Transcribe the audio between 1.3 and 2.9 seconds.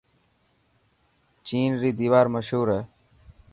چين ري ديوار مشهور هي.